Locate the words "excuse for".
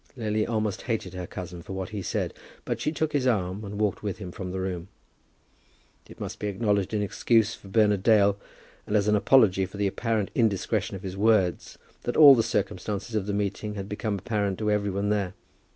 7.03-7.67